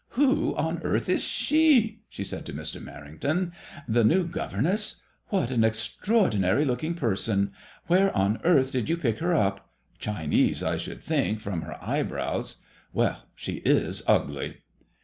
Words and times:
"Who 0.21 0.55
on 0.55 0.81
earth 0.81 1.07
is 1.09 1.21
she?" 1.23 2.01
she 2.09 2.23
MADEMOISELLE 2.23 2.23
IXM, 2.23 2.45
71 2.65 2.65
said 2.65 2.79
to 2.79 2.79
Mr. 2.79 2.83
Merrington. 2.83 3.51
''The 3.93 4.03
new 4.07 4.25
governess? 4.27 5.03
What 5.27 5.51
an 5.51 5.63
extra 5.63 6.17
ordinary 6.17 6.65
looking 6.65 6.95
person! 6.95 7.51
Where 7.85 8.11
on 8.17 8.41
earth 8.43 8.71
did 8.71 8.89
you 8.89 8.97
pick 8.97 9.19
her 9.19 9.35
up? 9.35 9.69
Chinese, 9.99 10.63
I 10.63 10.77
should 10.77 11.03
think, 11.03 11.39
from 11.39 11.61
her 11.61 11.77
eyebrows. 11.79 12.63
Well, 12.91 13.27
she 13.35 13.57
is 13.63 14.01
ugly 14.07 14.63